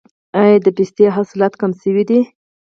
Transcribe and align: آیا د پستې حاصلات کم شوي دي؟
آیا 0.41 0.57
د 0.65 0.67
پستې 0.77 1.05
حاصلات 1.15 1.53
کم 1.61 1.71
شوي 1.81 2.03
دي؟ 2.09 2.19